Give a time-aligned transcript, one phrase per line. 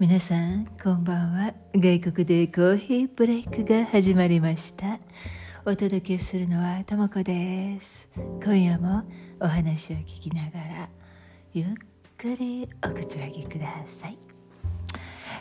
[0.00, 1.52] 皆さんこんばんは。
[1.74, 4.98] 外国でコーヒーブレイクが始まりました。
[5.66, 8.08] お届けするのはともこです。
[8.42, 9.02] 今夜も
[9.40, 10.88] お話を聞きながら
[11.52, 11.66] ゆっ
[12.16, 14.16] くりおくつろぎください。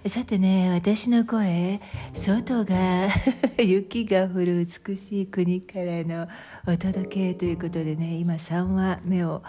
[0.10, 1.80] さてね私の声
[2.14, 3.08] 外が
[3.64, 6.28] 雪が降る美しい国からの
[6.68, 9.42] お届けということでね今3話目を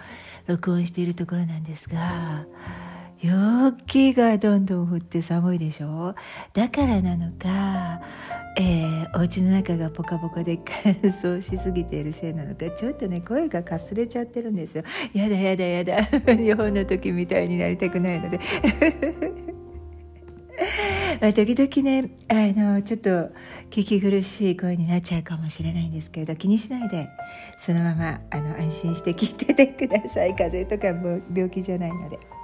[0.47, 2.45] 録音しているところなんですが
[3.23, 6.15] 雪がどんどん降って寒いでしょ？
[6.53, 8.01] だからなのか、
[8.57, 14.83] えー、お家の中がポカポカで乾燥しすぎているせいなのかちょっとね声がかすれちゃってるんですよ。
[15.13, 16.03] やだやだやだ。
[16.35, 18.39] 日本の時みたいになりたくないので。
[21.21, 23.09] まあ、時々ねあのちょっと
[23.69, 27.09] 聞き苦しい声になっちゃうかもしれないんですけれど気にしないで
[27.59, 30.35] そのままあの安心して聞いててください。
[30.35, 32.40] 風邪とかも病気じゃないので。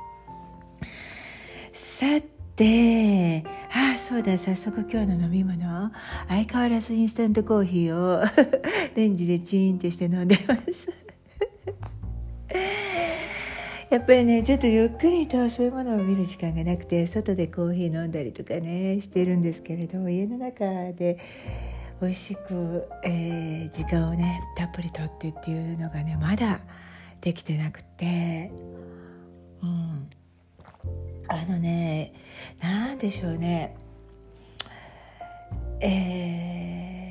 [1.77, 2.07] さ
[2.55, 3.43] て。
[3.71, 4.39] あそうだ。
[4.39, 5.91] 早速今日の飲み物。
[6.27, 8.25] 相変わらずインスタントコーヒーを
[8.97, 10.87] レンジでチーンってして飲んでます。
[13.91, 21.20] やっぱりねちょっとゆっくりとそういうものを見る時間がなくて外でコーヒー飲んだりとかねしてるんですけれど家の中で
[22.01, 26.59] 美味しく、えー、時間をねたっぷりとってっていうのがねまだ
[27.21, 28.51] できてなくて。
[29.61, 30.09] うん。
[31.27, 32.13] あのね
[32.61, 33.75] 何でしょうね。
[35.79, 37.07] え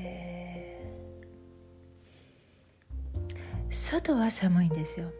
[3.68, 5.10] ー、外は寒いんですよ。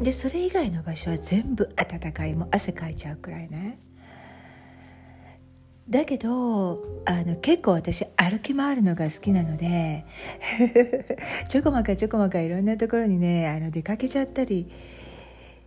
[0.00, 2.34] でそれ以外の場所は全部暖かい。
[2.34, 3.78] もう汗かいちゃうくらいね。
[5.88, 10.06] だけどあの結構私歩き回るのが好きなので
[11.50, 14.70] ちょこまかちょこまかいろんなところにねあの出かけちゃったり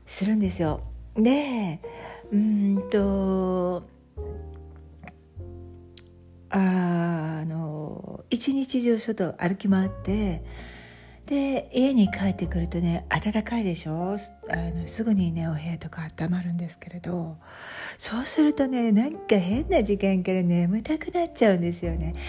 [0.08, 0.82] するんですよ。
[1.16, 1.80] で
[2.32, 3.84] うんと
[6.50, 10.44] あの一日中外歩き回って
[11.28, 14.16] で家に帰ってくるとね暖かいでしょ？
[14.50, 17.38] あのすぐにねお部屋とか温まるんですけれど
[17.98, 22.14] そうするとねなんか変な時間から眠たくなっちゃうんですよね。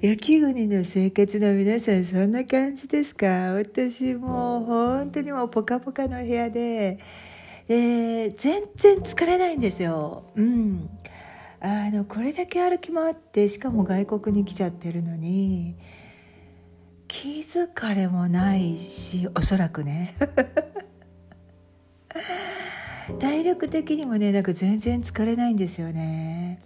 [0.00, 3.26] 雪国の生活の皆さんそんな感じですか？
[3.54, 6.98] 私もう本当にもうポカポカの部屋で
[7.68, 10.24] で全然疲れないんですよ。
[10.34, 10.88] うん。
[11.60, 15.76] あのこれだけ歩き回ってしかも外国に来ちゃってるのに
[17.08, 20.14] 気づかれもないしおそらくね。
[23.18, 26.60] 体力的にもねなんか全然疲れないんですよね。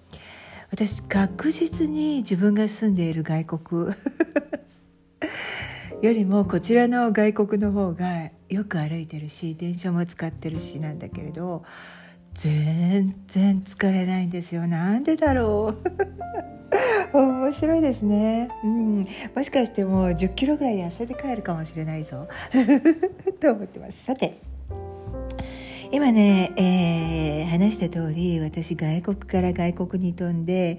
[0.71, 3.95] 私確実に自分が住んでいる外国
[6.03, 11.65] よりもこちらの外国の方がよく歩いてるし電車も使ってるしなんだけれど
[12.35, 14.67] 全然疲れないんですよ。
[14.67, 15.75] なんでだろ
[17.13, 17.19] う？
[17.19, 22.29] 面白いですね、うん、もしかしてもう1 0キロぐらい痩せて帰るかもしれないぞ。
[23.41, 24.05] と思ってます。
[24.05, 24.48] さて。
[25.91, 30.79] 今ね、えー、話した通り私外国から外国に飛んで、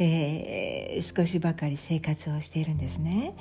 [0.00, 3.34] えー、少しばかり生活をしているんですね。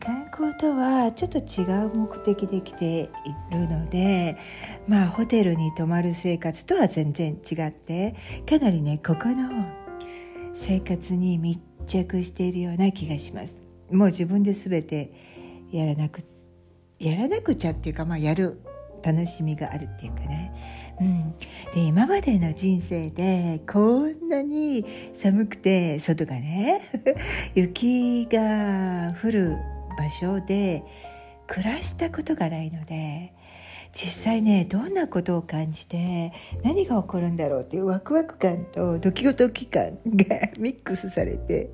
[0.00, 3.08] 観光とはちょっと違う目的で来てい
[3.52, 4.36] るので
[4.88, 8.16] まあホテルに泊まる生活とは全然違って
[8.48, 9.66] かなりねここの
[10.52, 13.62] 生活に密着しているような気がします。
[13.92, 15.12] もう自分で全て
[15.70, 16.22] やらなく
[16.98, 18.60] やらなくちゃっていうかまあやる
[19.06, 20.52] 楽しみがあるっていうかね、
[21.00, 21.34] うん、
[21.72, 26.82] で今までの人生でこんなに寒くて外がね
[27.54, 29.56] 雪が降る
[29.96, 30.82] 場所で
[31.46, 33.32] 暮らしたことがないので
[33.92, 36.32] 実際ねどんなことを感じて
[36.64, 41.70] 何が起こるんだろうっていうワクワク感とドキドキ感が ミックスされて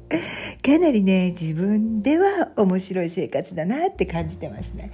[0.63, 4.93] かなりね自分では面白い生活だなって感じてますね。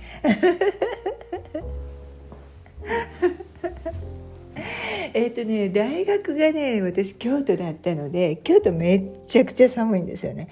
[5.14, 10.48] えっとね大学がね私京都だったので京都めっちゃくちゃ寒いんですよね。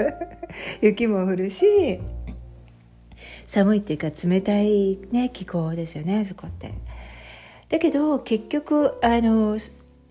[0.82, 2.00] 雪も降るし
[3.46, 6.72] 寒いっていうか冷たいね気候ですよねそこって。
[7.68, 9.56] だけど結局あの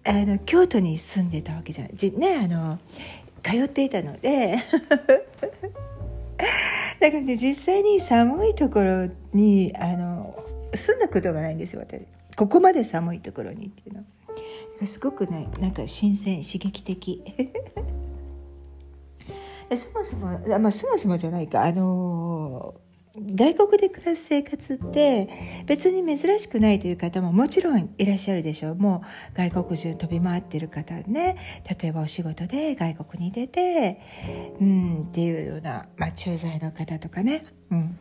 [0.06, 1.94] あの京都に住んでたわけじゃない。
[1.96, 2.80] じねあの
[3.44, 4.58] 通っていたので。
[7.00, 10.36] だからね実際に寒いところにあの
[10.74, 12.02] 住んだことがないんですよ私。
[12.36, 14.04] ここまで寒いところにっていうの。
[14.86, 17.24] すごくねなんか新鮮刺激的。
[19.76, 21.64] そもそも、まあ、そもそもじゃないか。
[21.64, 22.76] あの
[23.16, 25.30] 外国で暮らす生活って
[25.66, 28.76] 別に珍しくないという方ももちろんいらっしゃるでしょう。
[28.76, 31.36] もう外国中飛び回ってる方ね。
[31.82, 34.00] 例えばお仕事で外国に出て
[34.62, 37.44] うんっていうような、まあ、駐在の方とかね。
[37.72, 37.98] うん。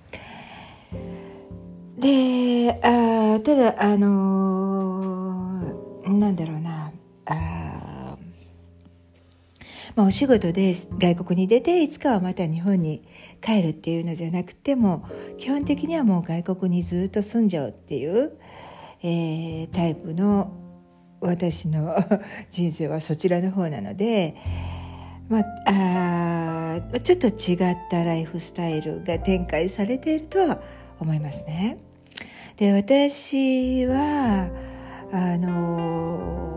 [1.98, 6.92] であただあのー、なんだろうな
[7.26, 8.16] あ
[9.96, 13.02] まあ、お仕事で外国に出ていつかはまた日本に
[13.40, 15.08] 帰るっていうのじゃなくても
[15.38, 18.38] 基本的にはもう外国にずっと住んじゃうっていう、
[19.02, 20.52] えー、タイプの
[21.20, 21.96] 私の
[22.48, 24.36] 人生はそちらの方なので、
[25.28, 30.60] まあ、あちょっと違ったライフスタイルが展開されているとは
[31.00, 31.88] 思いますね。
[32.58, 34.50] で私は
[35.12, 36.49] あの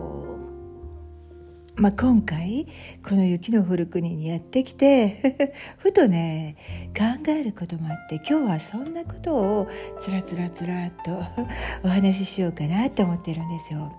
[1.76, 2.68] まあ、今回
[3.02, 6.56] この雪の降る国にやってきて ふとね
[6.96, 9.68] 考えることもあって今日はそんなことを
[9.98, 11.22] つらつらつらっと
[11.82, 13.92] お話ししようかなと思ってるんですよ。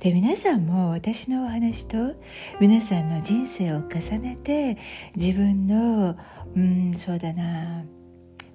[0.00, 2.16] で皆さんも私のお話と
[2.60, 4.78] 皆さんの人生を重ねて
[5.14, 6.16] 自分の
[6.56, 7.84] うんそうだな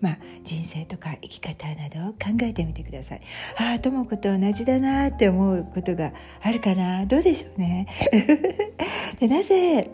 [0.03, 3.21] まあ、人生とか生き方などを考えてみてください。
[3.57, 6.11] ああ、とも子と同じだなって思うことが
[6.41, 7.87] あるかなどうでしょうね。
[9.21, 9.89] でなぜ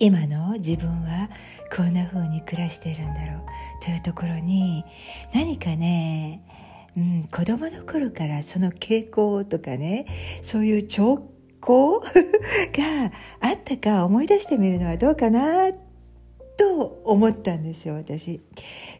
[0.00, 1.30] 今の自分は
[1.76, 4.84] こんな風に暮らしているんだろうというところに
[5.32, 6.42] 何かね、
[6.96, 10.06] うん、子供の頃からその傾向とかね
[10.42, 11.30] そういう兆
[11.60, 12.00] 候
[12.74, 15.72] があったか思い出してみるのはどうかなっ
[16.56, 18.40] と思ったんですよ私。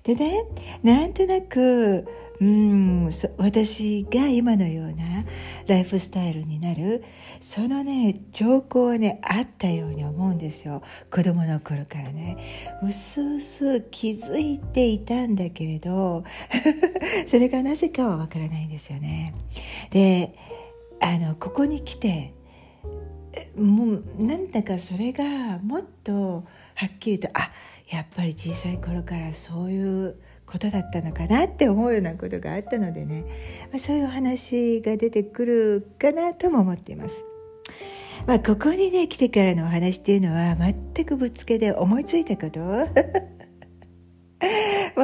[0.03, 0.45] でね
[0.83, 2.07] なんとなく
[2.41, 5.25] うん私が今のような
[5.69, 7.05] ライフスタイルになる
[7.41, 10.83] そのね兆候はねあったように思うんですよ。
[11.11, 12.37] 子供の頃からね。
[12.83, 16.25] うすうす気づいていたんだけれど
[17.29, 19.35] それがなぜかはわからないんですよね。
[19.91, 20.35] で
[21.01, 22.35] あのここに来て
[23.57, 27.51] もうなんだかそれがもっとはっきりとあ
[27.89, 30.17] やっぱり小さい頃からそういう
[30.47, 33.25] ことだったのかなって思うようなことがあったのでね、
[33.73, 37.25] まあ、そういう話が出てくるかなとも思っています。
[38.27, 42.87] まあ、ここにね来てからのお話っていうのは全くぶっつけで思いついたこと も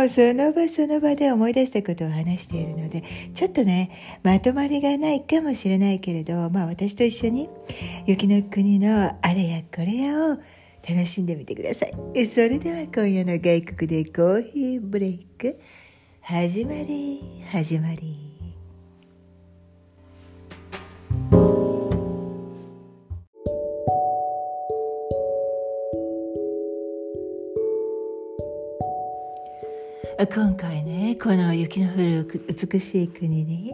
[0.05, 3.03] うその場その場で思い出したことを話しているので
[3.35, 3.91] ちょっとね
[4.23, 7.51] まとまりがないかもしれないけれど、まあ、私と一緒に
[8.07, 10.39] 雪の国のあれやこれやを
[10.89, 12.27] 楽しんでみてください。
[12.27, 15.59] それでは今夜の外国でコーヒーブレイク。
[16.23, 18.31] 始まり始まり。
[30.33, 33.73] 今回ねこの雪の降る美しい国に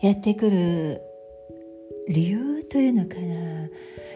[0.00, 1.02] やってくる
[2.08, 3.68] 理由というのかな。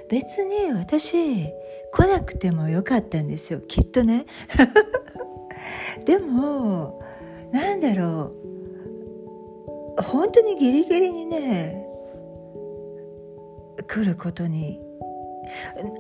[0.09, 1.53] 別に私
[1.97, 3.61] 来なくてもよかったんですよ。
[3.61, 4.27] きっとね。
[6.05, 7.03] でも
[7.53, 8.33] なんだろ
[9.99, 10.03] う。
[10.03, 11.87] 本当にギリギリにね
[13.87, 14.79] 来ることに。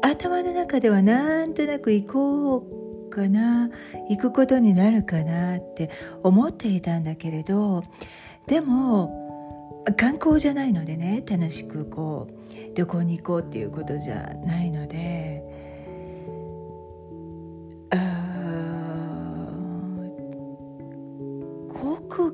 [0.02, 3.70] 頭の中ではなんとなく行こうかな。
[4.10, 5.88] 行くことになるかなって
[6.22, 7.84] 思っていたんだけれど
[8.49, 11.25] でも観光じゃないのでね。
[11.26, 15.15] 楽しくこう旅行に行こうっていうことじゃないので。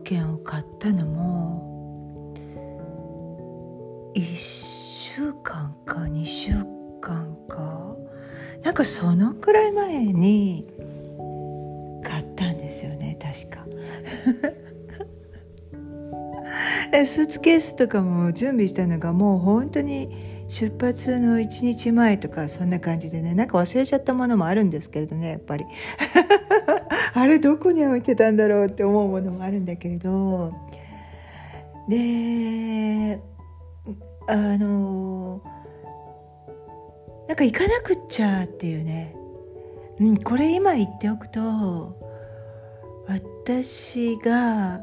[0.03, 2.35] 券を買ったのも
[4.15, 6.53] 1週間か2週
[7.01, 7.97] 間か
[8.63, 10.69] なんかそのくらい前に
[12.05, 13.67] 買ったんですよね確か。
[17.07, 20.11] スーツケースとかも準備したのがもう本当に
[20.49, 25.65] 出発の1日前とかそんな感じでねなんか忘れちゃったものもあるんですけれどねやっぱり。
[27.15, 30.53] あれどこに置いてたんだろうって思うものもあるんだけれど。
[31.89, 33.21] で
[34.29, 35.43] あの
[37.27, 39.17] なんか行かなくっちゃっていうね、
[40.01, 41.99] うん、これ今言っておくと
[43.09, 44.81] 私が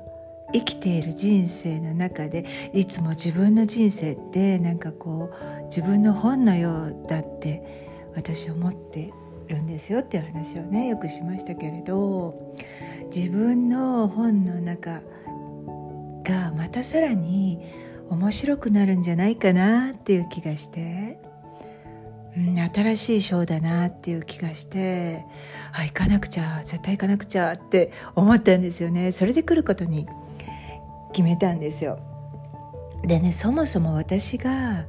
[0.53, 5.31] 生きている人生の中でいつも自分の人生ってなんかこ
[5.61, 9.13] う自分の本のようだって私思って
[9.49, 12.55] るんですよっていう話をねよくしましたけれど
[13.13, 15.01] 自分の本の中
[16.23, 17.59] がまたさらに
[18.09, 21.19] 面白くなるんじゃないかなっていう気がして
[22.37, 25.25] うん、新しいショーだなっていう気がして
[25.73, 29.11] あ行かなくちゃ絶対行かなくちゃって思ったんですよね。
[29.11, 30.07] それで来ることに
[31.11, 31.99] 決めたんですよ。
[33.03, 34.85] でねそもそも私が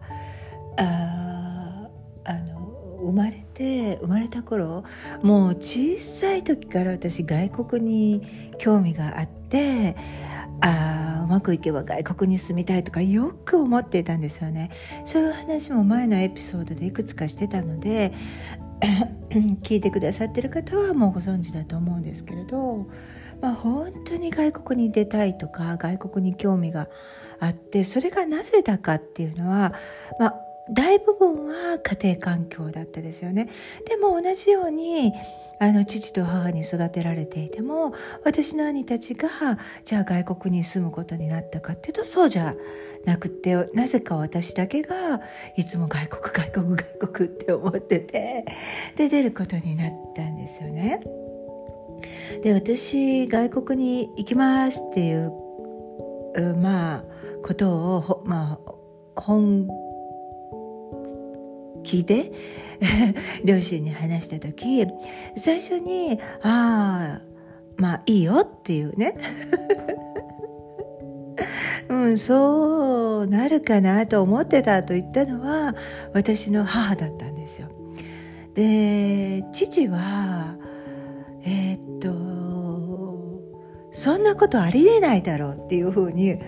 [0.77, 1.89] あ
[2.25, 2.60] あの
[3.01, 4.85] 生まれて生まれた頃
[5.23, 8.23] もう小さい時から私外国に
[8.59, 9.97] 興味があって
[10.61, 14.71] あうまくいけば外国に住みたいとかよく思っていたんですよね。
[15.05, 18.13] そういう話も前のエピソードでいくつかしてたので
[19.63, 22.89] 聞いてくださってる方はもうご存知だと思うんですけれど、
[23.41, 26.89] まあ、本当に外国に出たいとか外国に興味が
[27.39, 29.73] あってそれがなぜだかっていうのは、
[30.19, 30.35] まあ、
[30.73, 33.49] 大部分は家庭環境だったですよね。
[33.87, 35.13] でも同じように
[35.63, 37.93] あの父と母に育てられていても
[38.25, 39.29] 私の兄たちが
[39.85, 42.55] じゃあ外国に住むことになったかっていうとそうじゃ
[43.05, 45.21] なくてなぜか私だけが
[45.57, 48.47] いつも外国外国外国って思ってて
[48.97, 51.01] で出ることになったんですよね。
[52.43, 55.31] で私外国に行きますっていう
[56.57, 57.05] まあ
[57.43, 59.69] ことをまあ本
[61.83, 62.33] 気で
[63.45, 64.87] 両親に話した時
[65.37, 67.23] 最初に「ああ
[67.77, 69.15] まあいいよ」っていうね
[71.89, 75.75] うん、そうなるかなと思ってたと言ったのは
[76.15, 77.69] 私の母だったんですよ。
[78.55, 80.57] で父は
[81.43, 83.41] えー、っと
[83.93, 86.39] そんなことありえないだろうっていうふうに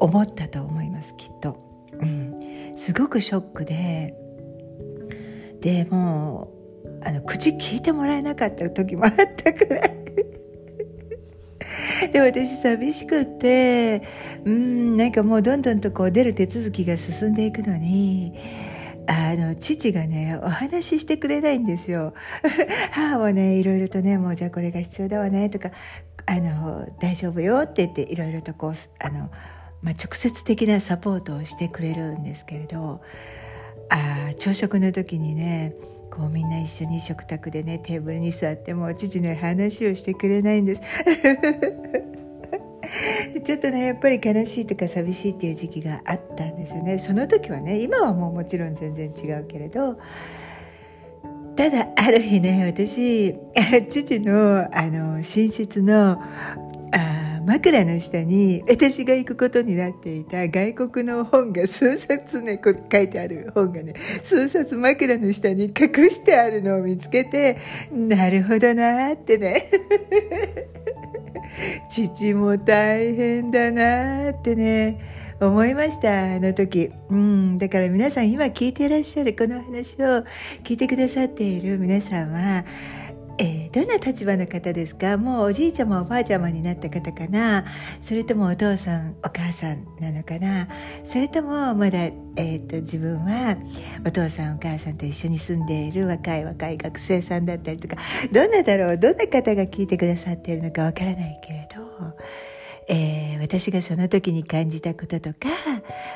[0.00, 1.56] 思ったと思いますきっと。
[1.92, 4.16] うん、すごくショックで
[5.64, 6.52] でも
[6.84, 10.04] うあの口聞いてもらえなかった時もあったくらい。
[12.12, 14.02] で私寂しくって
[14.44, 18.34] うんなんかもうどんどんとこう出る手続きが進んでいくのに
[19.06, 22.12] あの父がねお話ししてくれないんですよ。
[22.92, 25.70] 母はねいろいろとねもうじゃあこれが必要だわねとか
[26.26, 29.30] あの大丈夫よって言っていろいろとこうあの、
[29.80, 33.00] まあ、直接的なサポートをしてくれるんですけれど
[33.90, 35.74] あ朝食の時にね
[36.10, 40.82] こうみんな一緒に食卓でねテーブルに座っても父ね話をしてくれないんです。
[43.44, 46.98] ちょっとねやっぱり悲しいとか寂しいっていう時期があったんですよね。
[46.98, 49.98] その時はね今はもうもちろん全然違うけれど
[51.56, 53.34] ただある日ね私
[53.88, 56.20] 父のあの寝室の
[56.92, 67.58] あ枕の下に私が行くことになっていた外国の本が数冊ね書いてある本がね数冊枕の下に隠してあるのを見つけて
[67.92, 69.70] なるほどなってね。
[71.88, 74.98] 父も大変だなってね
[75.40, 76.90] 思いましたあの時。
[77.10, 80.24] うんだから皆さん今聞いていらっしゃるこの話を
[80.62, 82.64] 聞いてくださっている皆さんは
[83.36, 85.16] えー、どんな立場の方ですか？
[85.16, 87.64] もうおじいちゃまおばあちゃまになった方かな？
[88.00, 90.68] それともお父さんお母さんなのかな？
[91.02, 93.56] それともまだ、えーと、自分は
[94.06, 97.96] お父さんお母さんと一緒に住んでいる若い若い学生さんだったりとか
[98.30, 98.98] どんなだろう？
[98.98, 101.84] どんな方が聞いてくださっているのかわからないけれど
[102.86, 105.48] えー、私がその時に感じたこととか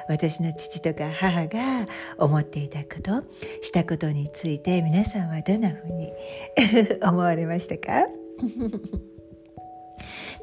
[0.09, 1.85] 私の父とか母が
[2.19, 3.25] 思っていたこと
[3.63, 6.13] したことについて皆さんはどんなふうに
[7.03, 8.07] 思われましたか？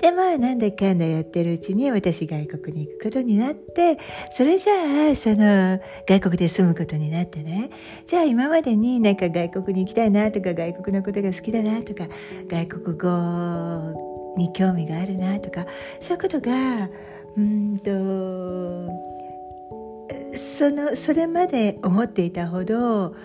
[0.01, 3.97] でまあなんだかんだやってるうちに私外国に行くことになって
[4.29, 4.73] それじゃ
[5.11, 7.69] あその外国で住むことになってね。
[8.05, 12.07] じゃあ今までになんか外国に行きたいなとか外国のことが好きだなとか
[12.49, 15.65] 外国語に興味があるなとか
[16.01, 16.89] そういうことが
[17.37, 19.14] うんと
[20.35, 23.15] そのそれまで思っていたほど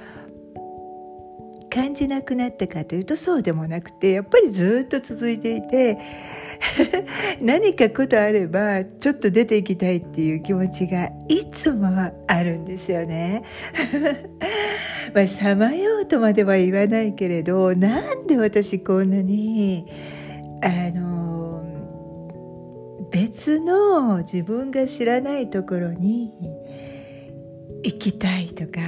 [1.71, 5.99] 感じなくなったかというとそうでもなくてやっぱりずっと続いていて
[7.41, 11.89] 何かことあればちょっと出ていきたいっていう気持ちがいつも
[12.27, 13.45] あるんですよね。
[15.15, 19.87] まあさまようとまでは言わないけれどなんで私こんなに
[20.63, 21.63] あの
[23.11, 26.33] 別の自分が知らないところに
[27.83, 28.81] 行きたいとか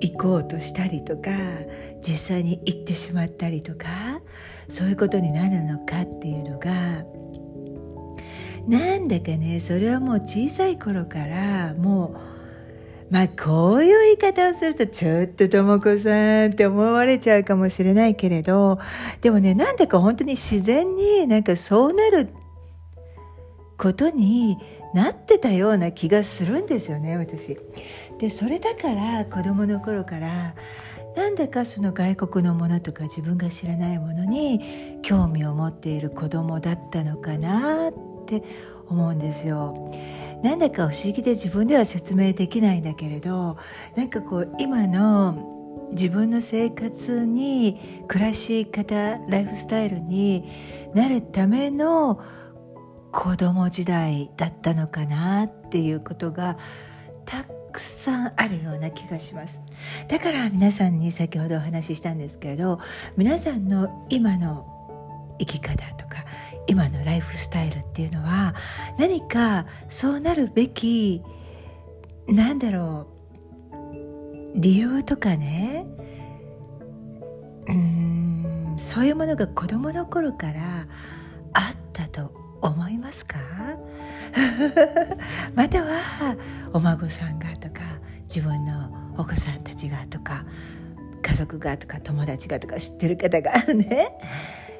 [0.00, 1.30] 行こうとしたりとか
[2.06, 3.88] 実際に行ってしまったりとか
[4.68, 7.04] そういうことになるのかっていうのが
[8.66, 12.30] なんだかねそれはもう小さい頃からもう
[13.12, 18.78] まあこういう言い方をするとちょっととも子さんって思われちゃうかもしれないけれど
[19.20, 22.28] でもねなんだか本当に自然になんかそうなる
[23.76, 24.58] ことに
[24.94, 27.58] なってたような気がするんですよね私。
[28.18, 30.54] でそれだから子供の頃から
[31.16, 37.92] なんだかその外国のものとか自分が知らないものに興味を持っている子供だったのかなっ
[38.26, 38.42] て
[38.88, 39.90] 思うんですよ。
[40.42, 43.58] なんだか不思議で自分では説明できないんだけれど
[43.94, 50.48] なんかこう今の自分の生活に暮らし方ライフスタイルに
[50.94, 52.20] なるための
[53.12, 56.56] 子供時代だったのかなっていうことが
[57.24, 59.60] たくさんあるような気がします。
[60.08, 62.80] だから皆さんに先ほどお話ししたんですけれど
[63.16, 64.66] 皆さんの今の
[65.38, 66.24] 生き方とか
[66.66, 68.54] 今のライフスタイルっていうのは
[68.98, 71.22] 何かそうなるべき
[72.28, 73.06] なんだろ
[73.72, 73.80] う
[74.54, 75.86] 理由とかね
[77.66, 80.86] うんそういうものが子どもの頃から
[81.52, 83.38] あったと思いますか？
[85.54, 86.36] または
[86.72, 87.82] お孫さんがとか
[88.24, 90.44] 自分のお子さんたちがとか
[91.22, 94.12] 家族がとか友達がとか知ってる方がね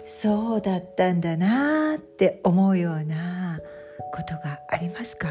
[0.06, 3.60] そうだったんだなって思うような
[4.12, 5.28] ことがありますか？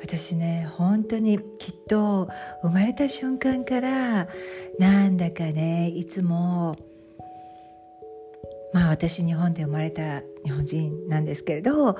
[0.00, 2.28] 私ね本当にきっと
[2.62, 4.28] 生まれた瞬間から
[4.78, 6.76] なんだかねいつも
[8.76, 11.96] まあ私日本で生まれた日本人なんですけれど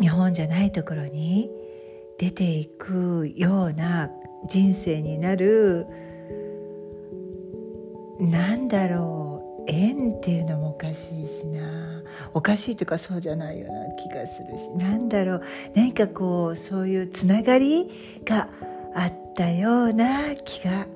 [0.00, 1.50] 日本じゃないところに
[2.18, 4.10] 出ていくような
[4.48, 5.86] 人生になる
[8.18, 15.42] なんだろう縁っていうのもおかしいしなおかしいというかそうじゃないような気がするしなんだろう
[15.74, 17.90] 何かこうそういうつながり
[18.24, 18.48] が
[18.94, 20.86] あったような気が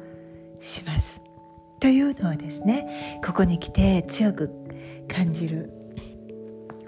[0.62, 1.25] します。
[1.80, 4.50] というのはですねここに来て強く
[5.08, 5.70] 感じる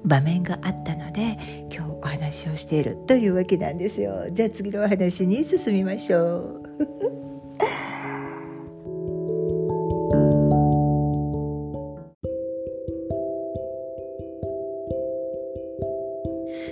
[0.04, 4.28] 場面があったので今日お話をしているというわけなんですよ。
[4.30, 6.62] じゃあ次のお話に進みましょう。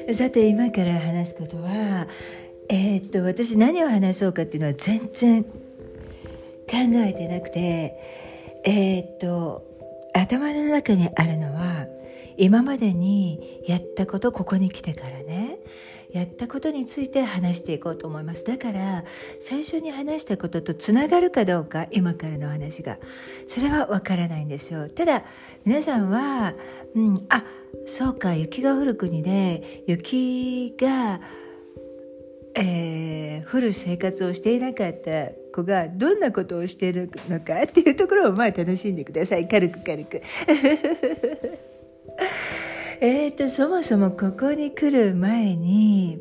[0.15, 2.07] さて今から話すことは
[2.69, 5.45] えー、っと私何を話そうかっていうのは全然
[6.71, 7.97] 考えてなくて
[8.65, 9.65] えー、っと
[10.15, 11.87] 頭の中にあるのは
[12.39, 15.59] 今までにやったことここに来てからね。
[16.13, 18.45] やったことについて話していこうと思います。
[18.45, 19.05] だから
[19.41, 22.99] 最初に話したこととつながるかどうか今からの話が。
[23.47, 24.89] それはわからないんですよ。
[24.89, 25.25] ただ
[25.65, 26.55] 皆さんは、
[26.95, 27.45] うん、あ
[27.87, 31.21] そうか雪が降る国で雪が
[32.59, 35.11] えー、降る生活をしていなかった。
[35.57, 40.21] 子がどんなことをしているのかっていうところをまあ楽しんでください軽く軽く。
[43.01, 46.19] えっとそもそもここに来る前に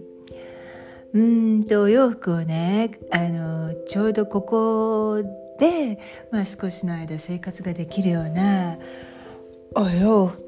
[1.14, 5.24] うんとお洋服をねあのちょうどここ
[5.58, 6.00] で、
[6.32, 8.78] まあ、少しの間生活ができるような
[9.74, 10.45] お洋服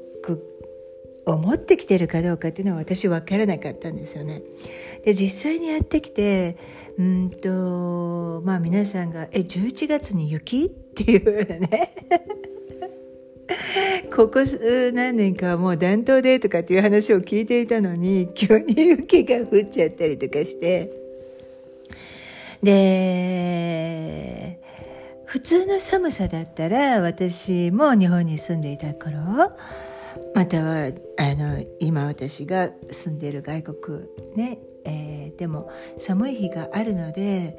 [1.32, 4.42] を持ってきてるかどうかっていうのは私分からなかったんですよね。
[5.04, 6.56] で実際にやってきて
[6.98, 11.94] うんとまあ皆さんが「え11月に雪?」っていうようなね
[14.14, 14.40] ここ
[14.92, 20.90] 何年かはもう暖冬でとかっていう話を聞いていたのに急に雪が降っちゃったりとかして
[22.62, 24.60] で
[25.24, 29.52] 普通の寒さだったら私も日本に住んでいた頃
[30.34, 37.58] またはあの今私が住んでいる外国ね、えー、でも寒い日があるので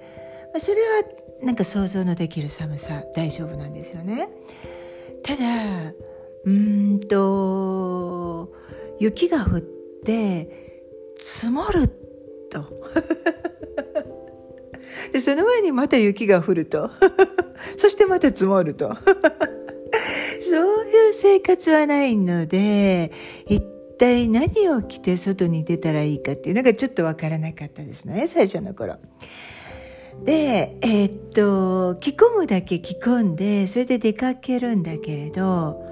[0.57, 1.03] それは
[1.41, 4.29] なんか想像のできる寒さ大丈夫なんですよね。
[5.23, 5.93] ただ
[6.45, 8.53] うんと
[8.99, 10.79] 雪が降って
[11.17, 11.87] 積もる
[12.49, 12.65] と。
[15.21, 16.89] その前にまた雪が降ると。
[17.77, 18.95] そしてまた積もると。
[20.49, 23.11] そういう生活はないので
[23.47, 23.61] 一
[23.99, 28.97] 体何を着て外に出たらいいかっていうのがちょっとわからなかったですね最初の頃。
[30.23, 35.85] でえー、っと着込むだけ着込んでそれで出かけるんだけれど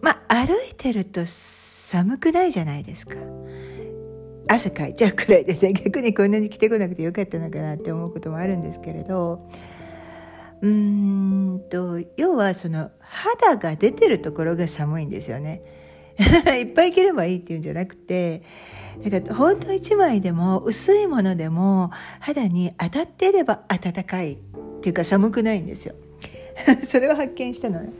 [0.00, 3.14] まあ歩いてると寒くないじゃないですか。
[4.46, 9.48] 汗かいちゃうくらいでね逆にこんなに着てこなくてよかったのかなって思うこともあるんですけれど
[10.64, 10.70] うー
[11.56, 15.60] んと要はその肌が出てるところが寒いんですよね。
[16.58, 18.42] いっぱい着ればいいっていうんじゃなくて
[19.04, 24.36] だからほんの1枚でも薄いものでも肌に当たっていれば暖かいっ
[24.80, 25.94] ていうか寒くないんですよ。
[26.82, 27.92] それを発見したのね。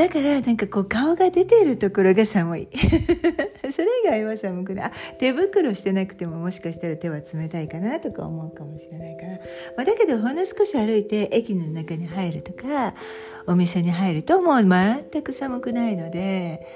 [0.00, 2.68] だからなんかこう顔が出ているところが寒い。
[3.70, 4.90] それ以外は寒くない。
[5.18, 12.94] 手袋してなくてももしかしたら手は冷たいかなとか思うかもしれないから、まあ、だけどほんの少し歩いて駅の中に入るとか
[13.46, 16.66] お店に入るともう全く寒くないので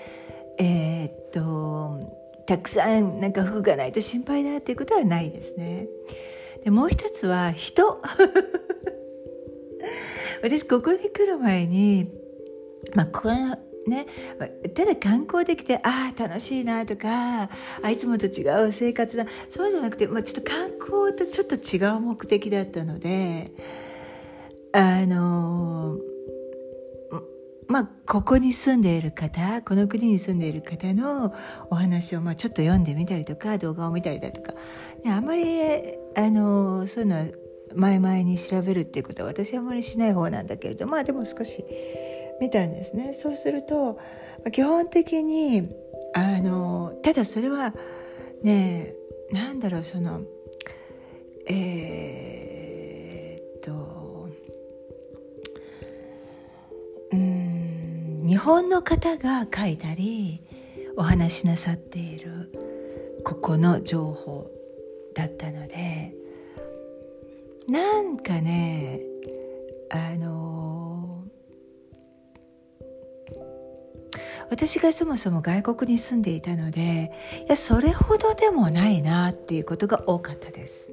[0.59, 1.99] えー、っと
[2.47, 5.87] たくさんなんか服がないと心配だっていうことはないですね。
[6.63, 8.03] でもう一つは人。
[10.43, 12.24] 私ここに来る前に
[12.94, 13.31] まあここ
[13.87, 14.07] ね、
[14.75, 17.51] ただ観光できてああ楽しいなとか
[17.83, 19.27] あいつもと違う生活だ。
[19.51, 23.53] そうじゃなくて、まあ、ちょっと観光とちょっと違う目的だったので
[24.73, 25.99] あの
[27.68, 31.35] まあここに住んでいる方この国に住んでいる方の
[31.70, 34.55] お話をまあちょっと読んでみたりとか動画を見たりだとか、
[35.05, 35.44] ね、あまり
[36.16, 37.27] あのそういうのは
[37.75, 41.64] 前々に調べるっていうことは私はあまりしない方なんだけれどまあでも少し
[42.40, 43.12] 見たんですね。
[43.12, 43.99] そうすると
[44.53, 45.70] 基本的に
[46.14, 47.75] あのただそれは
[48.42, 48.94] ね
[49.31, 50.23] なんだろうその
[51.47, 54.29] えー、っと
[57.12, 60.40] うん日本の方が書いたり
[60.97, 62.51] お話しなさっている
[63.25, 64.51] ここの情報
[65.14, 66.14] だったので
[67.68, 69.01] なんかね
[69.90, 70.74] あの
[74.55, 77.11] 私がそもそも外国に住んでいたので
[77.45, 80.93] いやそれほどでもないなっていうことが多かったです。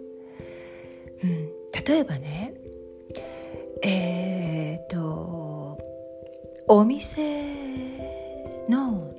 [1.24, 1.48] うん、
[1.86, 2.56] 例えばね
[3.84, 5.78] えっ、ー、と
[6.68, 9.14] お店の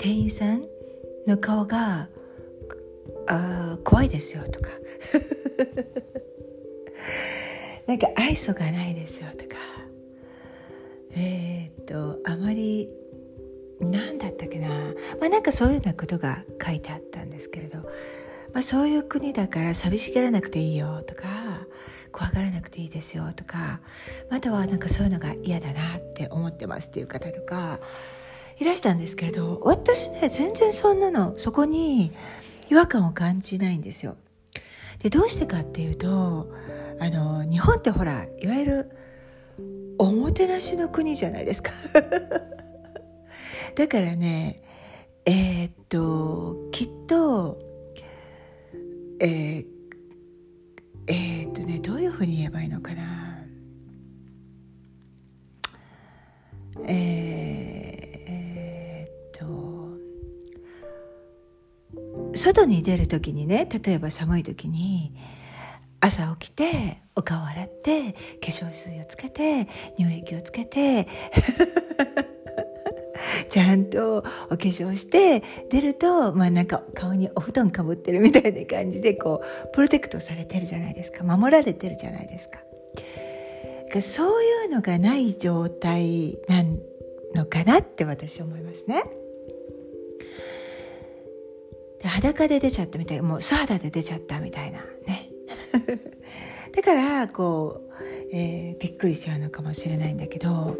[0.00, 0.64] 店員さん
[1.24, 2.08] の顔が
[3.28, 4.70] あ怖いですよとか。
[7.86, 9.54] なんか愛想がないですよとか。
[11.14, 12.88] えー、とあまり
[13.80, 14.68] 何だったっけな
[15.20, 17.78] まあなんかそういうようなことが書いてあったんですけれど、
[18.52, 21.22] まあ、そういう国だから寂しがらなくていいよとか
[22.12, 23.80] 怖がらなくていいですよとか
[24.30, 27.80] またはなんかそういうのが嫌だなって思ってますっていう方とか
[28.58, 32.12] いらしたんですけれど私ね全然そんなのそこに
[32.70, 34.16] 違和感を感じないんですよ。
[35.00, 36.52] でどうしてかっていうと
[37.00, 38.90] あの日本ってほらいわゆる
[40.02, 41.70] おもてなしの国じゃないですか。
[43.76, 44.56] だからね
[45.24, 47.56] えー、っときっと
[49.20, 49.64] えー、
[51.06, 53.46] えー、っとねどういうふうに言えばいいのかな。
[56.88, 59.98] えー、っと
[62.36, 65.14] 外に出る時にね例えば寒い時に
[66.04, 71.06] 朝起きてお顔洗って化粧水をつけて乳液をつけて
[73.48, 82.60] ちゃんとお化粧して出るとまあなんか顔にお布団かぶってるみたいな感じでこうプロテクトされてるじゃないですか守られてるじゃないですか。
[84.00, 86.64] そういうのがない状態な
[87.34, 89.04] のかなって私思いますね。
[92.00, 95.31] で裸で出ちゃったみたいもう素肌で出ちゃったみたいなね
[96.74, 100.76] だからこう、えー、びっくりしちゃうのかもしれないんだけど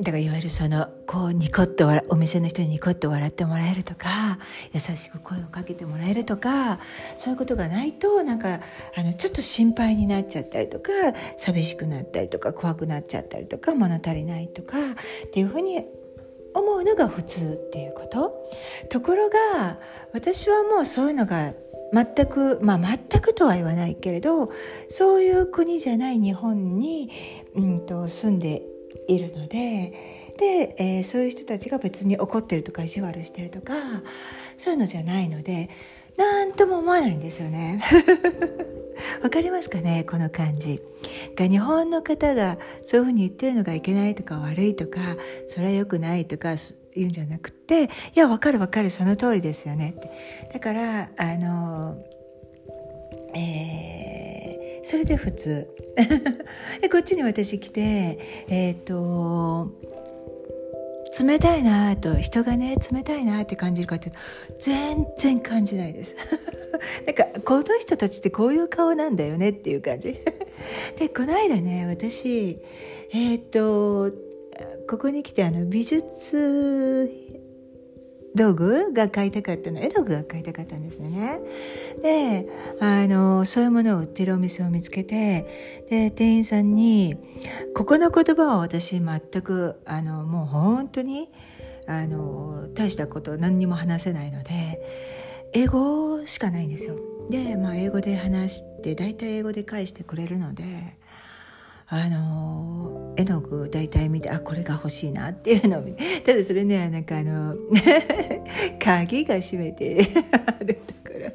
[0.00, 4.38] だからいわゆるそのこうニコッと笑お店の人にニコッと笑ってもらえるとか
[4.72, 6.80] 優しく声をかけてもらえるとか
[7.16, 8.60] そういうことがないとなんか
[8.96, 10.90] あのちょっと心配になっちゃったりとか
[11.36, 14.78] 寂しくなったりとか怖くなっちゃったりとか物足りないとか
[15.26, 15.84] っていうふうに
[16.54, 18.50] 思うのが普通っていうこと
[18.88, 19.78] ところが
[20.12, 21.54] 私はもうそういうのが
[21.92, 24.50] 全くまあ全くとは言わないけれど
[24.88, 27.10] そういう国じゃない日本に、
[27.54, 28.62] うんと、住んで
[29.08, 33.74] いるのでで、えー、そういう人たちが別に怒ってるとか意地悪してるとか
[34.56, 35.68] そういうのじゃないので
[36.16, 37.82] 何とも思わないんですよね。
[39.22, 40.80] わかりますかねこの感じ。
[41.36, 45.00] が日本の方がそういうふうに言ってるのがいけないとか悪いとか
[45.48, 46.54] それは良くないとか
[46.94, 49.94] 言うんじゃなくていやわかるわかるその通りですよね。
[49.96, 50.10] って
[50.52, 51.98] だからあの
[53.34, 55.68] えー、それで普通
[56.90, 59.72] こっちに私来てえっ、ー、と
[61.18, 64.18] 冷たいなと人がね冷たいなって感じるかっていうと
[64.58, 66.14] 全然感じないです。
[67.06, 70.16] なんかこの人たちってこういう顔なんだよねっていう感じ。
[70.98, 72.58] でこの間ね私
[73.12, 74.12] えっ、と
[74.88, 77.29] ここに来てあの美術
[78.34, 81.40] 道具が買いたかったの絵の具が買いたかったんですよね。
[82.02, 82.48] で
[82.80, 87.16] あのそういうものを売ってるお店を見つけてで店員さんに
[87.74, 91.28] ここの言葉は私全くあのもう本当に
[91.86, 94.80] あの大したこと何にも話せないので
[95.52, 96.94] 英語しかないんですよ。
[97.30, 100.64] で、まあ、英語で話して大体英語で返してくれるので
[101.92, 105.82] あの絵の具大体見てあこれが欲しいなっていうのを
[106.24, 107.56] ただそれねなんかあの
[108.78, 111.30] 鍵が閉めて あるところ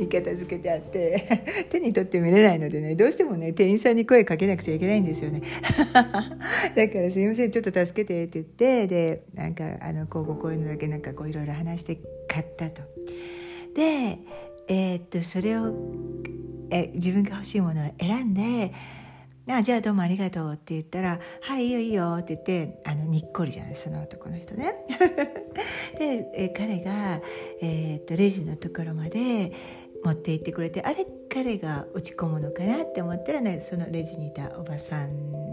[0.00, 5.42] に片付けてあって手に取って見れないのでねどうしてもね店員さんに声かけなくちゃいけないんですよね
[5.94, 12.82] だから「すいませんちょっと助けて」って言ってでなんかあのこうこういうのだけなんかこういろいろ話して買ったと。
[13.76, 14.18] で
[14.68, 15.74] えー、っとそれを
[16.70, 18.72] え自分が欲しいものを選んで
[19.48, 24.74] 「あじゃあどうもありがとう」って言ったら「はいいいよいいよ」って言ってあのにっこりじゃないその男の人ね。
[25.98, 27.20] でえ彼が、
[27.62, 29.52] えー、っとレジのところまで
[30.04, 35.46] 持って行ってくれてあれ彼が打ち込むのかなって思ったらねそのレジにいたおばさん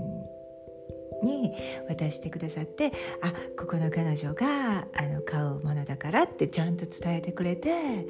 [1.23, 1.53] に
[1.87, 8.07] 渡してくださってあここの彼女があの買うものだからってちゃんと伝えてくれて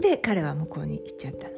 [0.00, 1.56] で彼は向こうに行っちゃったの。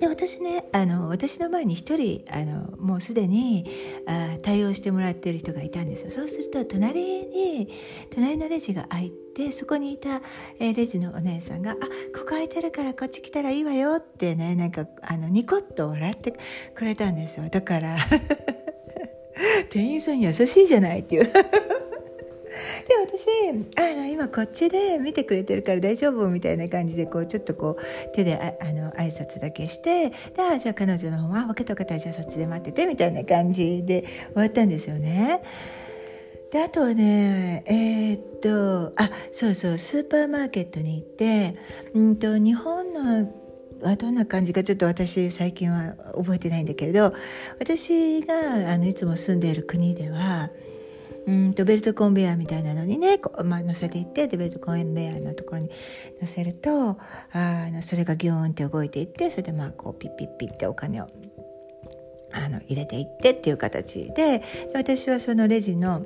[0.00, 3.64] で私ねあの私の前に一人あのもうすでに
[4.06, 6.10] あ対応してもらってる人がいたんですよ。
[6.10, 7.70] そうすると隣に
[8.10, 10.20] 隣のレジが開いてそこにいた、
[10.58, 16.34] えー、レジのお姉さんが「あここ空いてるからこっち来たらいいわよ」ってねなんかあのニコッと笑って
[16.74, 17.48] くれたんですよ。
[17.48, 17.96] だから
[19.70, 21.32] 店員さん優しいじゃないっていう。
[23.06, 23.28] 私
[23.76, 30.14] あの今こっちで見てくれてるから大丈夫みたいな感じでこうちょっとこう手でああの挨拶だけしてで
[30.58, 35.40] じゃあ彼女の方は分かった分かったじゃあそっちで待っててみたいな感じで終わったんですよね。
[36.50, 41.56] であとはねえー、っとあそうそうスーパーマーケットに行って
[41.94, 43.28] うんと日本の
[43.82, 47.12] はどんな感じかちょっと私最近は覚えてないんだけれど
[47.58, 50.50] 私があのいつも住んでいる国では
[51.26, 55.70] うんとベルトコンベヤーみたいなのにねこう、まあ、乗せていってでベルトコンベヤーのところに
[56.20, 56.98] 乗せると
[57.32, 61.06] あのそれがギューンって動いていってそれでまあこうピッピッピッってお金を
[62.32, 64.42] あの入れていってっていう形でで
[64.74, 66.02] 私はそのレジの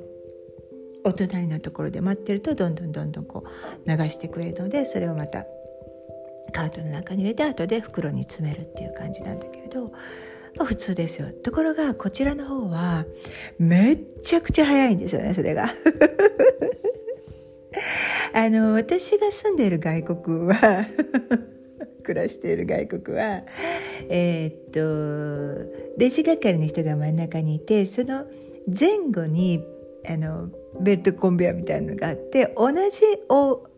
[1.03, 3.45] お隣のところで待ってるとどんどんどんどんこ
[3.85, 5.45] う流してくれるのでそれをまた
[6.51, 9.91] カートの中に入れて後で袋に詰めるっていう感じなんだけれど
[10.57, 11.29] まあ、普通ですよ。
[11.43, 13.05] ところがこちらの方は
[13.57, 15.69] めっちゃくちゃ早いんですよねそれが。
[18.33, 20.85] あの私が住んでいる外国は
[22.03, 23.43] 暮らしている外国は
[24.09, 28.25] えー、っとレジ係の人が真ん中にいてその
[28.67, 29.63] 前後に
[30.07, 33.01] あのベルトコンベヤみたいなのがあって同じ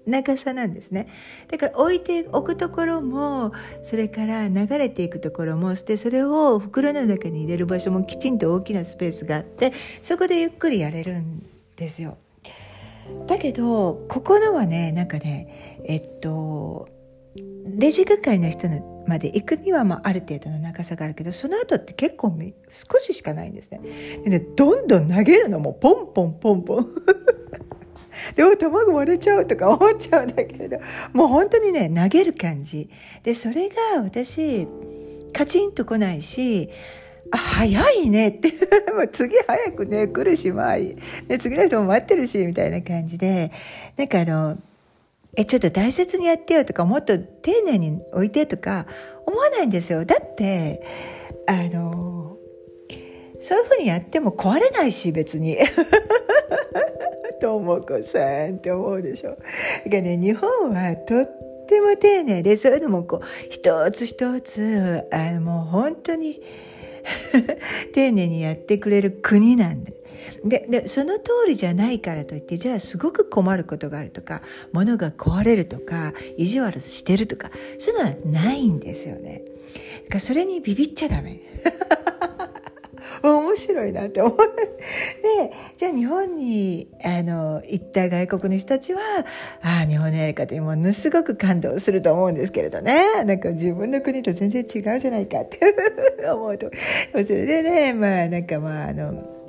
[0.06, 1.08] 長さなんですね
[1.50, 12.18] だから置いておくところもそれから流れていくところもしてそれを袋の中に入れる場所もきちんと大きなスペースがあってそこでゆっくりやれるんですよ。
[13.28, 16.88] だけどここのはねなんかねえっと
[17.66, 18.68] レジ係の人
[19.08, 22.38] まで行くにはまあある程度の長さがあるけどその後って結構
[22.70, 23.82] 少ししかないんですね。
[24.24, 26.88] でねどんどん投げるのもポンポンポンポン
[28.36, 30.78] でも卵割れちゃうとか思っちゃうんだけれど
[31.14, 32.90] もう本当にね投げる感じ。
[33.24, 34.68] でそれが私
[35.34, 36.70] カチンと来ないし
[37.32, 38.52] あ早いねって
[39.14, 40.96] 次早くね来るしまあ、ね、
[41.40, 43.52] 次の人も待ってるしみたいな感じで。
[43.98, 44.58] なんかあの
[45.36, 48.86] えちょっと大切にやってよとかもっと丁寧に置いてとか
[49.26, 50.04] 思わないんですよ。
[50.04, 50.84] だって
[51.48, 52.11] あの
[53.42, 55.58] そういうふうにやっても壊れないし別に
[57.42, 59.32] とも子さんって思うでしょ。
[59.32, 66.40] だかね日本はとっても丁寧でそういうのもこう一つ一つあのもう本当に
[67.96, 69.94] 丁寧にやってくれる国なんで。
[70.46, 79.44] ででその通りじゃないからといってじゃあすごく困ることがあるとか物が壊れるとか意地悪してるとかそういうのはないんですよね。
[80.04, 81.40] だからそれにビビっちゃダメ。
[83.24, 84.38] 面白いなって思う。
[84.38, 89.02] でじゃあ日本にあの行った外国の人たちは
[89.62, 95.60] ああ日本のやり方にものすごく感動すると思うんですけれどねなんか自分の国と全然違うじゃないかって
[96.32, 96.72] 思うと
[97.12, 99.42] それでねまあなんかまああの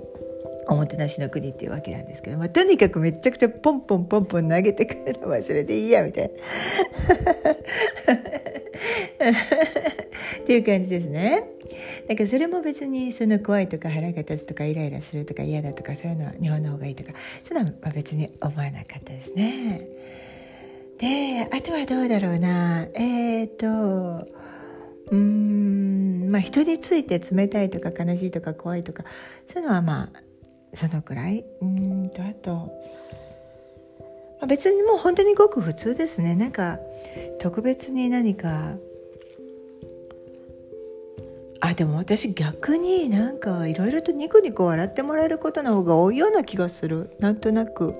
[0.69, 6.31] おもてなしの国っていうわけなんですけど、まあ、とにかくめちゃくちゃポンポンポンポン投げてくるのはそれでいいやみたい
[9.19, 9.33] な
[10.43, 11.45] っていう感じですね。
[12.09, 17.13] だからそれも別にその怖いとか腹が立つとかイライラするとか嫌だとかそういうのは日本の方がいいとか
[17.45, 19.87] そういうのは別に思わなかったですね。
[20.99, 22.87] であとはどうだろうな。
[22.95, 24.29] えっ、ー、と
[25.11, 29.05] うんまあ人について冷たいとか悲しいとか怖いとか
[29.53, 30.23] そういうのはまあ
[30.75, 31.45] そのくらい。
[31.61, 32.73] うんとあと、
[34.47, 36.35] 別にもう本当にごく普通ですね。
[36.35, 36.79] なんか
[37.41, 38.77] 特別に何か
[41.65, 47.11] あでも私逆になんかいろいろとニコニコ笑ってもらえることの方が多いような気がする。
[47.21, 47.95] なんとなく。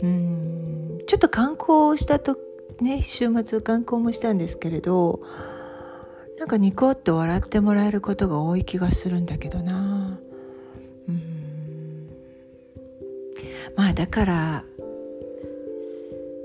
[0.00, 1.00] うん。
[1.08, 2.38] ちょっと観光したと
[2.80, 5.20] ね週末観光もしたんですけれど
[6.38, 10.20] なんかニコッと笑ってもらえることが多い気がするんだけどな。
[11.08, 12.08] うん。
[13.74, 14.64] まあだから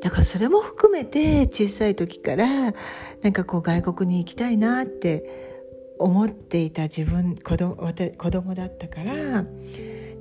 [0.02, 2.74] だからそれも含めて小さい時から
[3.22, 5.53] なんかこう外国に行きたいなって
[6.00, 9.46] 思っていた自分子供子供だったから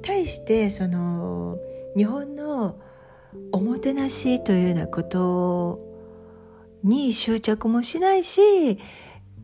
[0.03, 1.59] 対してその
[1.97, 2.79] 日本の
[3.53, 5.81] おもてなしというようなこと
[6.83, 8.79] に執着もしないし、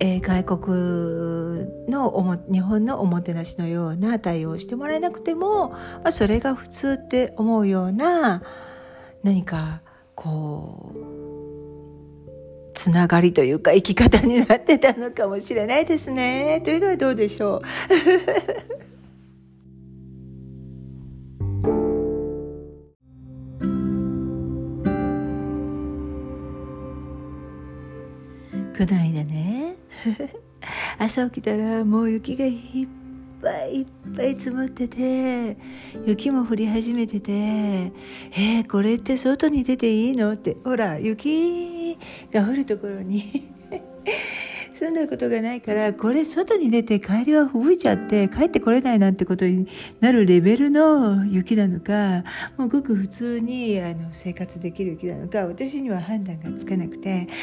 [0.00, 8.42] えー、外国の日本のおもてなしのような対応をしてもらえなくても、まあ、それが普通って思うような
[9.22, 9.80] 何か
[10.14, 11.27] こう
[12.78, 16.60] つながりというか生き方になってたのかもしれないですね。
[16.64, 17.62] というのはどうでしょう？
[28.76, 29.74] この間ね
[30.98, 32.52] 朝起きたらもう雪がい
[32.84, 32.88] っ
[33.42, 33.86] ぱいいっ
[34.16, 35.56] ぱい積もってて
[36.06, 41.77] 雪も降り始めてて「えー、これって外に出ていいの?」ってほら雪
[42.32, 43.48] が降るところに。
[44.74, 49.66] 住んだことがないからこれ外に出て帰りは吹いちゃって帰ってこれないなんてことに
[49.98, 52.22] なるレベルの雪なのか
[52.56, 57.26] もうごく普通にあの生活できる雪なのか私には判断がつかなくて。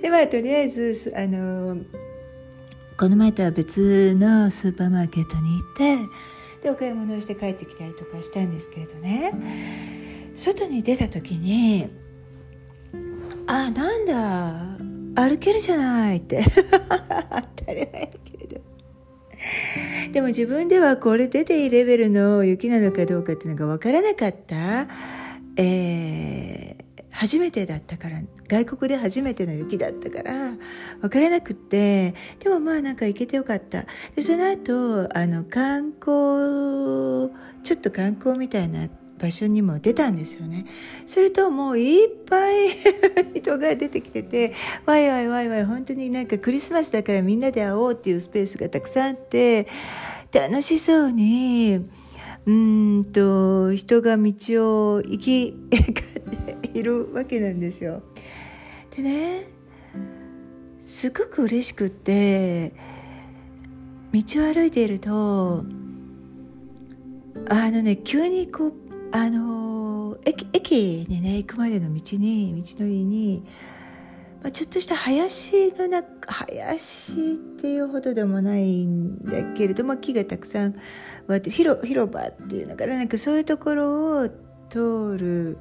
[0.00, 1.78] でまあとりあえずあの
[2.96, 9.32] この前とは別のスーパーマーケットに行ってでお買い物をして帰ってきたりとかしたんですけれどね。
[10.34, 11.88] 外に出た時に
[13.46, 14.76] あなんだ。
[15.16, 16.44] 歩けるじゃないって。
[17.56, 18.60] 当たり前だけれど。
[20.12, 24.88] でも自分ではこれ出ていいレベルの雪なのかどうかっていうのが分からなかった、
[25.56, 30.52] えー、初めてだったから外国で初めての雪だったから
[31.00, 32.14] 分からなくって。
[32.40, 33.86] でもまあなんか行けてよかった。
[34.14, 37.32] でその後あの観光
[37.62, 40.66] ちょっと観光みたいな場所にも出たんですよね
[41.06, 42.68] するともういっぱい
[43.34, 44.52] 人が出てきてて
[44.84, 49.66] ワイワイワイワイ本当になんかクリスマスだからみんなで会おうっていうスペースがたくさんあって
[50.32, 51.86] 楽しそうに
[52.46, 55.54] うんと人が道を行き
[56.74, 58.02] いるわけなんですよ。
[58.94, 59.48] でね
[60.82, 62.72] すごく嬉しくって
[64.12, 65.64] 道を歩いていると
[67.48, 73.44] あのね急にこうあの駅駅にね行くまでの道に道のりに、
[74.42, 77.14] まあ、ちょっとした林の中林っ
[77.60, 80.74] ていうほどでもないんだけれども木がたくさん
[81.26, 84.28] わって広広場っていうのかななんかそういうところを
[84.68, 85.58] 通る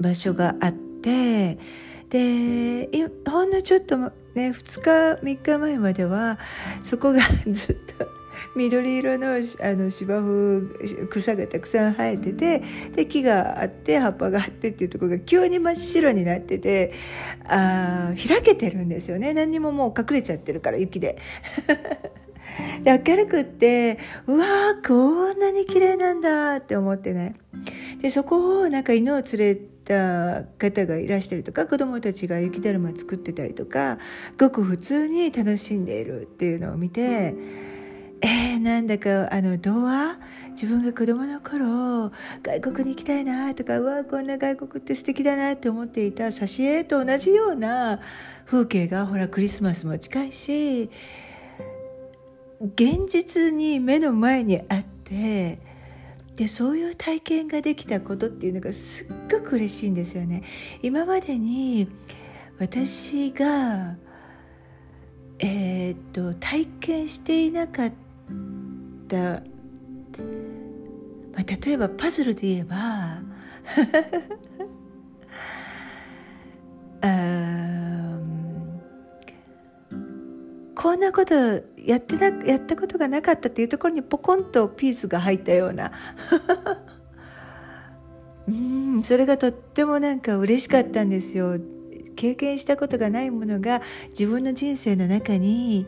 [0.00, 1.58] 場所があって
[2.10, 2.88] で
[3.26, 4.12] ほんのちょっとね
[4.50, 6.38] 2日3日前までは
[6.82, 8.15] そこが ずっと
[8.54, 12.62] 緑色のあの芝生草がたくさん生えてて
[12.94, 16.92] で木があって葉っぱがあってっていうところが急に真っ白になってて
[17.44, 19.32] あ開けてるんですよね。
[19.32, 21.18] 何にももう隠れちゃってるから雪で。
[22.82, 27.34] で明るくってうわーこんなに綺麗なんだって思ってね。
[28.00, 29.56] でそこをなんか犬を連れ
[29.86, 33.98] た方がいらしたりとか子どもたちが雪だるま作ってたりとか
[34.38, 37.34] ごく普通に楽しんでいるっていうのを見て
[38.22, 40.18] えー、なんだかあの童話？
[40.52, 42.10] 自分が子供の頃
[42.42, 48.00] 外国に行きたいなとかうわこんな外国って素敵だなって思っていた挿絵と同じような
[48.46, 50.88] 風景がほらクリスマスも近いし
[52.58, 55.58] 現実に目の前にあって
[56.36, 60.42] でそういう体験ができたことっていうのがすっごく嬉しいんですよね。
[60.82, 61.86] 今までに
[62.58, 63.96] 私が
[65.38, 68.05] えー、っと体験していなかった、
[69.14, 69.42] ま
[71.40, 73.20] あ、例えばパズルで言えば
[80.74, 81.34] こんなこと
[81.76, 85.90] やってなやったことがなかったっていうところにポコンとピースが入ったような。
[88.46, 91.58] うんそれがとってもなんか嬉しかったんですよ。
[92.14, 95.86] 経験したことがないものが自分の人生の中に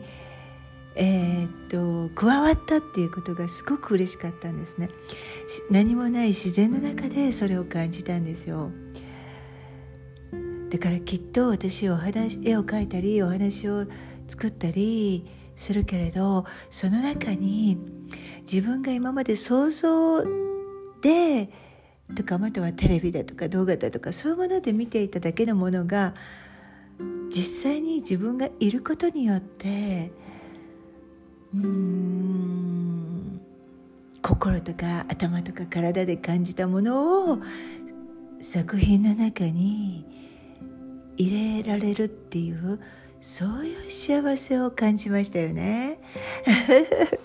[1.01, 4.89] えー、っと加わったっていうことがすごく嬉しかったんですね。
[5.71, 8.69] 何もない自然の中でそれを感じたんですよ。
[10.69, 13.85] だからきっと私お話絵を描いたりお話を
[14.27, 15.25] 作ったり
[15.55, 17.77] するけれどその中に
[18.41, 20.23] 自分が今まで想像
[21.01, 21.49] で
[22.13, 26.13] とかまたはテレビだとか動画だとかそういうもので見ていただけのものが
[27.29, 30.11] 実際に自分がいることによって
[31.53, 33.41] うん
[34.21, 37.39] 心とか頭とか体で感じたものを
[38.41, 40.05] 作品の中に
[41.17, 42.79] 入れられるっていう
[43.21, 45.99] そういう幸せを感じましたよね。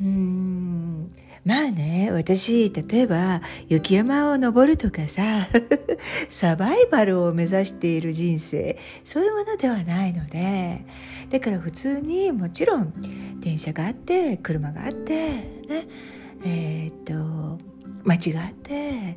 [0.00, 1.12] うん
[1.44, 5.46] まあね私例えば雪山を登るとかさ
[6.28, 10.84] サバイバルを目指している人生そういうものではないので
[11.30, 12.92] だから普通にもちろん
[13.40, 15.86] 電車があって車があってね
[16.44, 17.58] えー、っと
[18.04, 19.16] 街があって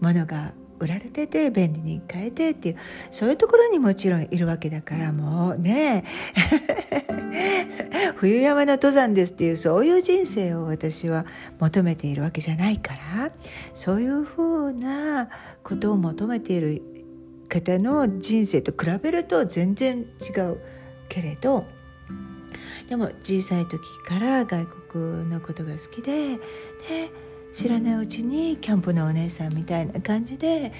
[0.00, 2.76] 物が売られてて便利に変えてっていう
[3.10, 6.04] そういうところにもちろんいるわけだからもうね。
[8.24, 11.26] 冬山の登山ですっていうそういう人生を私は
[11.60, 13.30] 求めているわけじゃないから
[13.74, 15.28] そういうふうな
[15.62, 16.82] ことを求めている
[17.50, 20.58] 方の人生と比べると全然違う
[21.10, 21.66] けれど
[22.88, 26.40] でも小さい時から外国のことが好きでで
[27.54, 30.72] 知らないうちにキャンプのお姉さんみたいな感じで、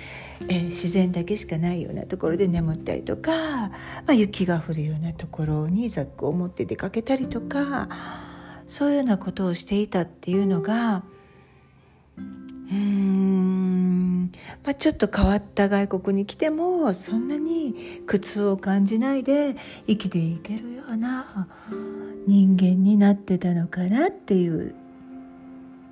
[0.48, 3.70] えー、自然だけしかないようなところで眠ったりとか、ま
[4.08, 7.88] あ、雪が降るようなところにザックを持って出かけたりとか
[8.66, 11.04] そういうようなことをしていたっていうのが
[12.70, 14.32] うん
[14.64, 19.56] まあ、ちょっと変わった外国に来てもそんなに苦痛を感じないで
[19.86, 21.46] 生きていけるような
[22.26, 24.74] 人間になってたのかなっていう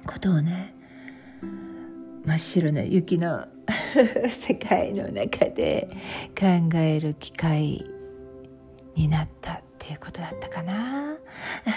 [0.07, 0.72] ことをね
[2.25, 3.47] 真っ白な雪の
[4.31, 5.89] 世界の中で
[6.39, 7.85] 考える機会
[8.95, 11.17] になったっていうことだったかな。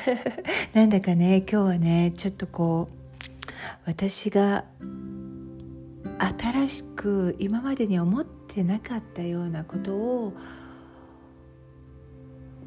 [0.73, 2.95] なんだかね今日はねちょっとこう
[3.85, 4.65] 私が
[6.19, 10.33] 新しく今までに思ってなかったようなことを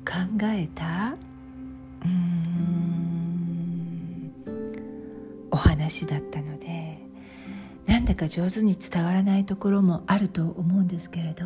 [0.05, 0.12] 考
[0.43, 1.16] えた
[5.51, 7.08] お話だったので
[8.09, 11.45] だか上手に伝わらないところもあると思うんですけれど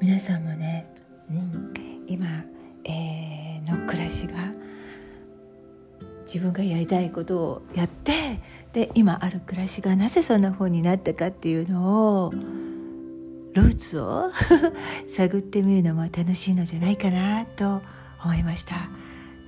[0.00, 0.86] 皆さんもね、
[1.28, 1.74] うん、
[2.06, 2.44] 今、
[2.84, 4.34] えー、の暮らしが
[6.26, 8.38] 自分がやりたいことをやって
[8.72, 12.30] で今ある暮らしがなぜそんな風になったかっていうのを
[13.54, 14.30] ルーツを
[15.08, 17.82] 探ってみるのも楽しいのじゃないかなと
[18.22, 18.76] 思いました。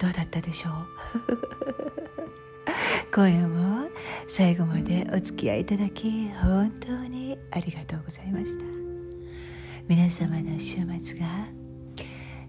[0.00, 2.13] どうだったでしょう？
[3.14, 3.88] 今夜も
[4.26, 8.64] 最後までお付き合いいただき本当にありがとうございました。
[9.86, 11.46] 皆様の週末が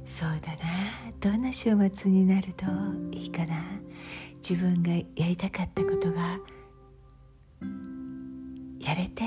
[0.05, 0.63] そうだな
[1.19, 2.65] どんな週末になると
[3.11, 3.63] いいかな
[4.37, 6.39] 自分がやりたかったことが
[8.79, 9.23] やれて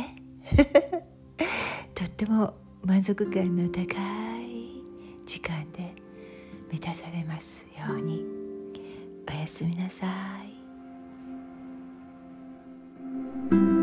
[1.94, 3.92] とっても満足感の高
[4.40, 4.82] い
[5.24, 5.94] 時間で
[6.72, 8.26] 満たされますように。
[9.28, 10.06] おやすみなさ
[10.42, 10.47] い。
[13.50, 13.77] thank you